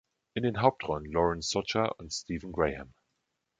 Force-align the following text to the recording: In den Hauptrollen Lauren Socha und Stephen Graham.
In 0.33 0.41
den 0.41 0.61
Hauptrollen 0.61 1.05
Lauren 1.11 1.43
Socha 1.43 1.85
und 1.99 2.11
Stephen 2.11 2.51
Graham. 2.51 2.95